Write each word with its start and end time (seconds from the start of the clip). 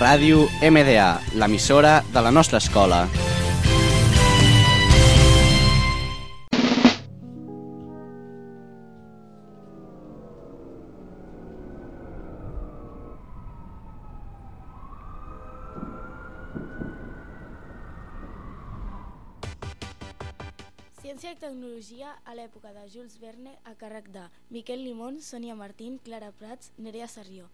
Ràdio 0.00 0.46
MDA, 0.64 1.08
l'emissora 1.36 1.98
de 2.08 2.20
la 2.24 2.30
nostra 2.32 2.56
escola. 2.56 3.02
Ciència 21.02 21.34
i 21.34 21.36
tecnologia 21.36 22.16
a 22.24 22.32
l'època 22.32 22.72
de 22.72 22.88
Jules 22.88 23.20
Verne 23.20 23.58
a 23.68 23.76
càrrec 23.76 24.08
de 24.16 24.30
Miquel 24.48 24.80
Limón, 24.80 25.20
Sònia 25.20 25.52
Martín, 25.54 26.00
Clara 26.00 26.32
Prats, 26.32 26.72
Nerea 26.78 27.06
Sarrió. 27.06 27.52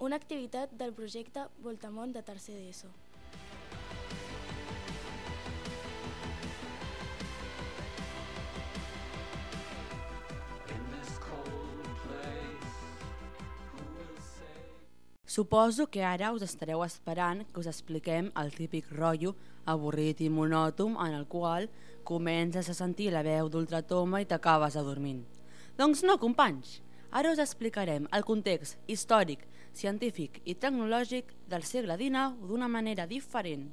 Una 0.00 0.16
activitat 0.16 0.70
del 0.80 0.94
projecte 0.96 1.42
Voltamont 1.60 2.14
de 2.14 2.22
tercer 2.24 2.54
d'ESO. 2.56 2.88
Suposo 15.26 15.86
que 15.92 16.00
ara 16.02 16.32
us 16.32 16.42
estareu 16.48 16.80
esperant 16.82 17.44
que 17.52 17.60
us 17.60 17.68
expliquem 17.68 18.32
el 18.40 18.56
típic 18.56 18.88
rotllo 18.96 19.36
avorrit 19.68 20.24
i 20.24 20.32
monòtom 20.32 20.96
en 20.96 21.12
el 21.12 21.28
qual 21.28 21.68
comences 22.08 22.72
a 22.72 22.74
sentir 22.74 23.12
la 23.12 23.20
veu 23.22 23.52
d'ultratoma 23.52 24.24
i 24.24 24.26
t'acabes 24.26 24.80
adormint. 24.80 25.20
Doncs 25.76 26.02
no, 26.08 26.16
companys! 26.16 26.80
Ara 27.12 27.36
us 27.36 27.40
explicarem 27.42 28.08
el 28.16 28.24
context 28.24 28.80
històric, 28.88 29.44
científic 29.74 30.40
i 30.44 30.54
tecnològic 30.54 31.32
del 31.50 31.64
segle 31.64 31.96
XIX 32.00 32.48
d'una 32.48 32.68
manera 32.68 33.06
diferent. 33.06 33.70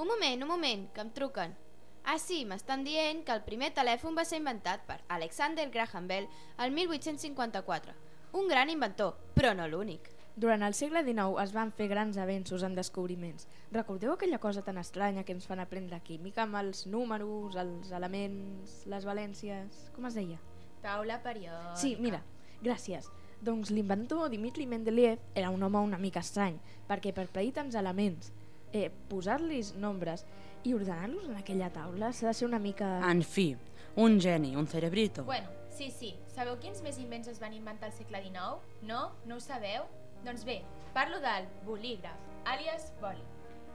Un 0.00 0.06
moment, 0.08 0.42
un 0.42 0.48
moment, 0.48 0.86
que 0.94 1.02
em 1.04 1.10
truquen. 1.12 1.56
Ah 2.04 2.18
sí, 2.18 2.44
m'estan 2.48 2.84
dient 2.86 3.24
que 3.26 3.34
el 3.36 3.42
primer 3.44 3.72
telèfon 3.76 4.16
va 4.16 4.24
ser 4.24 4.38
inventat 4.40 4.86
per 4.88 5.02
Alexander 5.12 5.66
Graham 5.70 6.06
Bell 6.08 6.28
el 6.58 6.72
1854. 6.72 7.92
Un 8.32 8.48
gran 8.48 8.70
inventor, 8.70 9.18
però 9.34 9.52
no 9.54 9.66
l'únic. 9.68 10.08
Durant 10.40 10.62
el 10.62 10.76
segle 10.78 11.02
XIX 11.04 11.42
es 11.42 11.52
van 11.52 11.72
fer 11.74 11.88
grans 11.90 12.16
avenços 12.16 12.62
en 12.64 12.76
descobriments. 12.78 13.48
Recordeu 13.74 14.14
aquella 14.14 14.38
cosa 14.38 14.62
tan 14.62 14.78
estranya 14.78 15.24
que 15.24 15.34
ens 15.36 15.48
fan 15.50 15.60
aprendre 15.60 16.00
química 16.06 16.46
amb 16.46 16.56
els 16.62 16.86
números, 16.86 17.58
els 17.60 17.90
elements, 17.92 18.80
les 18.86 19.04
valències... 19.04 19.90
Com 19.96 20.08
es 20.08 20.16
deia? 20.16 20.38
Taula 20.82 21.20
periòdica. 21.22 21.76
Sí, 21.76 21.96
mira, 22.00 22.22
gràcies. 22.62 23.08
Doncs 23.40 23.70
l'inventor 23.72 24.28
Dimitri 24.28 24.66
Mendeleev 24.68 25.20
era 25.34 25.50
un 25.50 25.62
home 25.62 25.80
una 25.80 25.98
mica 25.98 26.20
estrany, 26.20 26.58
perquè 26.88 27.14
per 27.16 27.28
predir 27.32 27.54
tants 27.56 27.76
elements, 27.78 28.32
eh, 28.72 28.90
posar-los 29.08 29.74
nombres 29.80 30.26
i 30.64 30.74
ordenar-los 30.76 31.28
en 31.30 31.38
aquella 31.40 31.70
taula 31.72 32.12
s'ha 32.12 32.28
de 32.28 32.34
ser 32.34 32.48
una 32.48 32.58
mica... 32.60 32.98
En 33.08 33.22
fi, 33.24 33.54
un 33.96 34.20
geni, 34.20 34.54
un 34.56 34.68
cerebrito. 34.68 35.24
Bueno, 35.24 35.48
sí, 35.70 35.90
sí. 35.90 36.14
Sabeu 36.34 36.58
quins 36.60 36.82
més 36.84 37.00
invents 37.00 37.28
es 37.32 37.40
van 37.40 37.56
inventar 37.56 37.88
al 37.90 37.96
segle 37.96 38.22
XIX? 38.22 38.60
No? 38.82 39.10
No 39.26 39.40
ho 39.40 39.44
sabeu? 39.44 39.88
Doncs 40.24 40.44
bé, 40.44 40.60
parlo 40.92 41.20
del 41.24 41.48
bolígraf, 41.64 42.28
àlies 42.44 42.90
boli. 43.00 43.24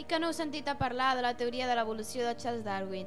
I 0.00 0.06
que 0.08 0.18
no 0.18 0.30
heu 0.30 0.36
sentit 0.36 0.68
a 0.72 0.78
parlar 0.80 1.12
de 1.18 1.26
la 1.26 1.36
teoria 1.36 1.68
de 1.68 1.76
l'evolució 1.76 2.24
de 2.24 2.36
Charles 2.40 2.64
Darwin. 2.64 3.06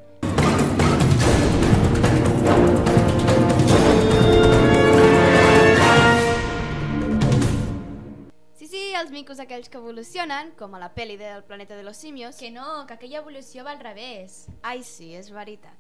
Els 9.04 9.12
micos 9.12 9.40
aquells 9.44 9.68
que 9.68 9.80
evolucionen, 9.82 10.54
com 10.56 10.76
a 10.76 10.80
la 10.80 10.94
pel·li 10.96 11.18
del 11.20 11.44
planeta 11.44 11.76
de 11.76 11.84
los 11.84 11.98
simios. 11.98 12.38
Que 12.40 12.52
no, 12.52 12.86
que 12.88 12.96
aquella 12.96 13.20
evolució 13.20 13.66
va 13.68 13.74
al 13.76 13.82
revés. 13.84 14.48
Ai, 14.64 14.84
sí, 14.88 15.12
és 15.18 15.32
veritat. 15.34 15.80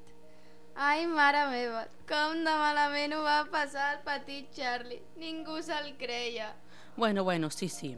Ai, 0.76 1.06
mare 1.08 1.46
meva, 1.52 1.86
com 2.10 2.40
de 2.44 2.56
malament 2.58 3.14
ho 3.14 3.22
va 3.24 3.44
passar 3.54 3.92
el 3.94 4.02
petit 4.04 4.50
Charlie. 4.58 5.04
Ningú 5.22 5.62
se'l 5.62 5.94
creia. 6.00 6.52
Bueno, 6.98 7.24
bueno, 7.24 7.52
sí, 7.52 7.70
sí. 7.70 7.96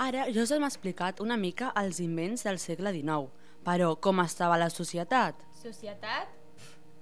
Ara 0.00 0.26
jo 0.32 0.42
us 0.42 0.50
hem 0.56 0.64
explicat 0.64 1.20
una 1.20 1.36
mica 1.36 1.70
els 1.76 2.00
invents 2.00 2.46
del 2.48 2.58
segle 2.58 2.94
XIX, 2.96 3.28
però 3.66 3.94
com 4.00 4.24
estava 4.24 4.58
la 4.58 4.70
societat? 4.72 5.44
Societat? 5.60 6.32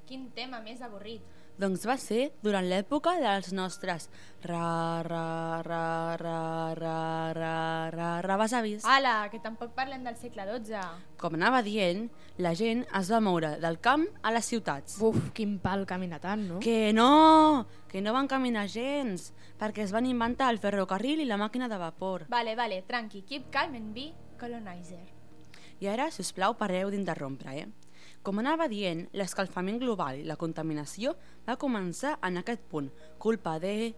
Quin 0.08 0.28
tema 0.34 0.60
més 0.64 0.82
avorrit. 0.82 1.22
Doncs 1.58 1.82
va 1.90 1.96
ser 1.98 2.28
durant 2.42 2.66
l'època 2.70 3.16
dels 3.18 3.50
nostres 3.50 4.06
ra, 4.46 5.02
ra, 5.02 5.62
ra, 5.66 6.16
ra, 6.20 6.37
ra, 8.28 8.36
ra, 8.36 8.42
besavis. 8.44 8.84
Ala, 8.84 9.28
que 9.32 9.40
tampoc 9.40 9.72
parlem 9.74 10.04
del 10.04 10.16
segle 10.20 10.44
XII. 10.46 11.16
Com 11.18 11.34
anava 11.38 11.62
dient, 11.64 12.06
la 12.38 12.52
gent 12.54 12.84
es 12.94 13.10
va 13.10 13.20
moure 13.24 13.56
del 13.62 13.80
camp 13.80 14.04
a 14.22 14.32
les 14.34 14.46
ciutats. 14.46 15.00
Uf, 15.02 15.32
quin 15.34 15.56
pal 15.62 15.86
camina 15.88 16.20
tant, 16.20 16.44
no? 16.48 16.60
Que 16.60 16.92
no, 16.92 17.66
que 17.88 18.02
no 18.04 18.14
van 18.14 18.28
caminar 18.30 18.68
gens, 18.68 19.32
perquè 19.58 19.82
es 19.86 19.92
van 19.96 20.06
inventar 20.06 20.52
el 20.52 20.60
ferrocarril 20.62 21.24
i 21.24 21.28
la 21.28 21.40
màquina 21.40 21.68
de 21.68 21.80
vapor. 21.80 22.28
Vale, 22.28 22.54
vale, 22.56 22.82
tranqui, 22.86 23.24
keep 23.26 23.50
calm 23.50 23.74
and 23.80 23.94
be 23.96 24.12
colonizer. 24.38 25.02
I 25.80 25.88
ara, 25.88 26.10
si 26.10 26.22
us 26.22 26.32
plau, 26.34 26.56
pareu 26.58 26.90
d'interrompre, 26.90 27.54
eh? 27.58 27.68
Com 28.22 28.40
anava 28.42 28.66
dient, 28.68 29.06
l'escalfament 29.16 29.78
global 29.80 30.18
i 30.18 30.26
la 30.26 30.36
contaminació 30.36 31.14
va 31.46 31.56
començar 31.56 32.18
en 32.26 32.42
aquest 32.42 32.66
punt, 32.68 32.90
culpa 33.18 33.58
de... 33.62 33.94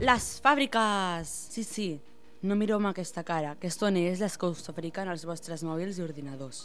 Les 0.00 0.26
fàbriques! 0.40 1.28
Sí, 1.28 1.60
sí, 1.60 1.86
no 2.40 2.56
mireu 2.56 2.78
amb 2.78 2.88
aquesta 2.88 3.20
cara, 3.20 3.50
que 3.60 3.68
són 3.68 3.98
ells 4.00 4.22
les 4.24 4.36
que 4.40 4.48
us 4.48 4.62
fabriquen 4.64 5.10
els 5.12 5.26
vostres 5.28 5.60
mòbils 5.60 5.98
i 5.98 6.04
ordinadors. 6.06 6.60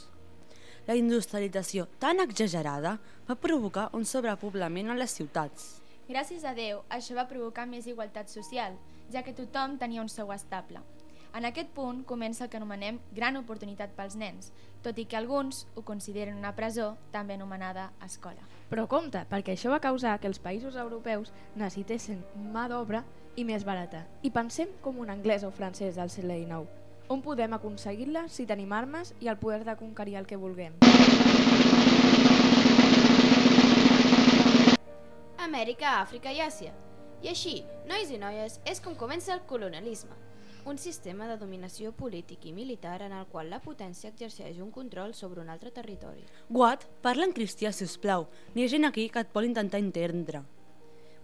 La 0.88 0.96
industrialització 0.96 1.84
tan 2.00 2.23
exagerada 2.23 2.94
va 3.28 3.35
provocar 3.35 3.90
un 4.00 4.07
sobrepoblament 4.07 4.88
a 4.88 4.96
les 4.96 5.18
ciutats. 5.19 5.66
Gràcies 6.07 6.46
a 6.47 6.53
Déu, 6.56 6.85
això 6.88 7.18
va 7.19 7.28
provocar 7.28 7.68
més 7.68 7.91
igualtat 7.91 8.31
social, 8.31 8.79
ja 9.12 9.19
que 9.25 9.35
tothom 9.35 9.75
tenia 9.84 10.06
un 10.06 10.13
seu 10.16 10.31
estable. 10.31 10.79
En 11.35 11.44
aquest 11.44 11.68
punt 11.75 12.06
comença 12.07 12.46
el 12.46 12.50
que 12.50 12.56
anomenem 12.56 12.96
gran 13.12 13.35
oportunitat 13.35 13.91
pels 13.97 14.13
nens, 14.16 14.53
tot 14.85 14.96
i 14.96 15.03
que 15.03 15.18
alguns 15.19 15.66
ho 15.75 15.81
consideren 15.84 16.38
una 16.40 16.53
presó, 16.56 16.94
també 17.12 17.35
anomenada 17.35 17.90
escola. 18.06 18.46
Però 18.69 18.85
compte, 18.88 19.25
perquè 19.28 19.51
això 19.51 19.73
va 19.73 19.81
causar 19.84 20.13
que 20.23 20.29
els 20.31 20.40
països 20.40 20.78
europeus 20.79 21.34
necessitessin 21.59 22.22
mà 22.53 22.69
d'obra 22.72 23.03
i 23.35 23.44
més 23.44 23.68
barata. 23.68 24.06
I 24.23 24.31
pensem 24.31 24.72
com 24.81 25.01
un 25.03 25.12
anglès 25.12 25.44
o 25.44 25.51
francès 25.51 26.00
del 26.00 26.13
segle 26.13 26.40
XIX. 26.40 26.72
On 27.12 27.19
podem 27.22 27.52
aconseguir-la 27.59 28.29
si 28.31 28.47
tenim 28.47 28.72
armes 28.72 29.12
i 29.19 29.28
el 29.28 29.35
poder 29.35 29.66
de 29.67 29.75
conquerir 29.75 30.16
el 30.16 30.29
que 30.29 30.40
vulguem? 30.40 30.79
Amèrica, 35.44 36.00
Àfrica 36.00 36.31
i 36.31 36.40
Àsia. 36.40 36.72
I 37.19 37.34
així, 37.34 37.57
nois 37.91 38.07
i 38.07 38.22
noies, 38.23 38.62
és 38.63 38.79
com 38.79 38.96
comença 38.96 39.35
el 39.35 39.44
colonialisme. 39.52 40.25
Un 40.66 40.80
sistema 40.81 41.28
de 41.30 41.36
dominació 41.38 41.92
polític 41.94 42.48
i 42.50 42.52
militar 42.52 42.96
en 43.06 43.12
el 43.14 43.28
qual 43.30 43.52
la 43.53 43.59
potència 43.62 44.09
exerceix 44.09 44.58
un 44.58 44.72
control 44.74 45.12
sobre 45.14 45.44
un 45.44 45.52
altre 45.53 45.70
territori. 45.70 46.24
Guat, 46.50 46.88
parla 47.03 47.28
en 47.30 47.36
cristià, 47.38 47.70
si 47.70 47.86
us 47.86 47.94
plau. 48.02 48.26
N'hi 48.56 48.66
ha 48.66 48.72
gent 48.74 48.90
aquí 48.90 49.06
que 49.14 49.22
et 49.22 49.30
vol 49.36 49.46
intentar 49.46 49.78
entendre. 49.78 50.42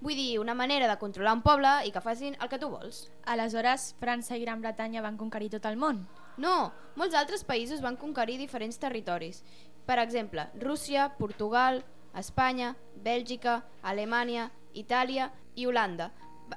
Vull 0.02 0.14
dir, 0.14 0.38
una 0.44 0.54
manera 0.54 0.86
de 0.86 1.00
controlar 1.02 1.34
un 1.34 1.42
poble 1.42 1.74
i 1.90 1.92
que 1.96 2.06
facin 2.06 2.38
el 2.38 2.54
que 2.54 2.62
tu 2.62 2.70
vols. 2.70 3.08
Aleshores, 3.26 3.96
França 3.98 4.38
i 4.38 4.46
Gran 4.46 4.62
Bretanya 4.62 5.02
van 5.02 5.18
conquerir 5.18 5.50
tot 5.56 5.66
el 5.66 5.82
món. 5.82 6.06
No, 6.38 6.72
molts 6.94 7.18
altres 7.18 7.42
països 7.42 7.82
van 7.82 7.98
conquerir 7.98 8.38
diferents 8.38 8.78
territoris. 8.78 9.42
Per 9.90 9.98
exemple, 10.06 10.52
Rússia, 10.62 11.16
Portugal, 11.18 11.82
Espanya, 12.14 12.76
Bèlgica, 13.02 13.64
Alemanya, 13.82 14.52
Itàlia 14.78 15.32
i 15.56 15.66
Holanda. 15.66 16.12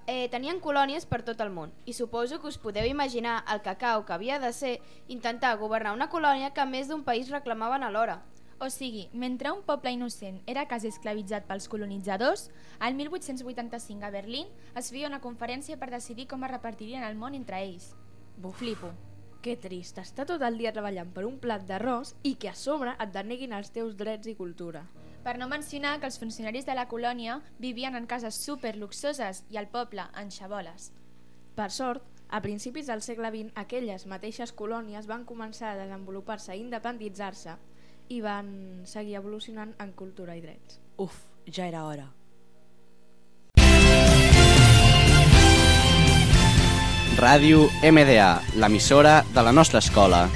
Eh, 0.07 0.29
tenien 0.29 0.61
colònies 0.61 1.07
per 1.09 1.23
tot 1.25 1.41
el 1.41 1.51
món 1.55 1.73
i 1.89 1.95
suposo 1.97 2.41
que 2.41 2.51
us 2.51 2.59
podeu 2.61 2.87
imaginar 2.89 3.43
el 3.53 3.63
cacau 3.65 4.05
que 4.05 4.13
havia 4.13 4.39
de 4.39 4.53
ser 4.53 4.81
intentar 5.09 5.57
governar 5.59 5.95
una 5.95 6.11
colònia 6.11 6.53
que 6.53 6.67
més 6.67 6.89
d'un 6.89 7.05
país 7.05 7.31
reclamaven 7.31 7.83
alhora. 7.83 8.23
O 8.61 8.71
sigui, 8.71 9.09
mentre 9.13 9.51
un 9.53 9.63
poble 9.67 9.91
innocent 9.93 10.39
era 10.47 10.67
quasi 10.71 10.89
esclavitzat 10.89 11.49
pels 11.49 11.67
colonitzadors, 11.69 12.51
al 12.79 12.95
1885 12.95 14.07
a 14.07 14.11
Berlín 14.15 14.49
es 14.77 14.91
feia 14.95 15.11
una 15.11 15.21
conferència 15.21 15.77
per 15.77 15.91
decidir 15.91 16.29
com 16.31 16.45
es 16.45 16.53
repartirien 16.55 17.03
el 17.03 17.19
món 17.19 17.35
entre 17.35 17.61
ells. 17.65 17.95
Buf. 18.37 18.59
Flipo. 18.59 18.93
Que 19.45 19.59
trist, 19.61 19.99
estar 20.01 20.25
tot 20.25 20.43
el 20.43 20.57
dia 20.57 20.73
treballant 20.73 21.11
per 21.13 21.27
un 21.29 21.37
plat 21.43 21.67
d'arròs 21.69 22.15
i 22.23 22.37
que 22.41 22.49
a 22.49 22.57
sobre 22.57 22.95
et 22.97 23.13
deneguin 23.13 23.53
els 23.53 23.75
teus 23.75 23.99
drets 23.99 24.31
i 24.31 24.39
cultura. 24.39 24.87
Per 25.25 25.39
no 25.41 25.49
mencionar 25.49 25.99
que 26.01 26.07
els 26.11 26.19
funcionaris 26.21 26.67
de 26.69 26.75
la 26.77 26.85
colònia 26.85 27.39
vivien 27.59 27.97
en 27.97 28.05
cases 28.07 28.37
superluxoses 28.45 29.45
i 29.49 29.57
el 29.57 29.71
poble 29.73 30.05
en 30.21 30.29
xaboles. 30.31 30.91
Per 31.57 31.71
sort, 31.73 32.05
a 32.29 32.43
principis 32.45 32.91
del 32.91 33.01
segle 33.01 33.31
XX, 33.33 33.55
aquelles 33.57 34.05
mateixes 34.11 34.53
colònies 34.53 35.09
van 35.09 35.25
començar 35.25 35.73
a 35.73 35.79
desenvolupar-se 35.81 36.53
i 36.53 36.61
independitzar-se 36.61 37.57
i 38.13 38.21
van 38.21 38.85
seguir 38.85 39.17
evolucionant 39.17 39.73
en 39.81 39.97
cultura 39.97 40.37
i 40.37 40.45
drets. 40.45 40.81
Uf, 41.01 41.17
ja 41.49 41.71
era 41.73 41.87
hora. 41.89 42.11
Ràdio 47.17 47.71
MDA, 47.81 48.33
l'emissora 48.61 49.23
de 49.33 49.47
la 49.47 49.55
nostra 49.57 49.81
escola. 49.81 50.27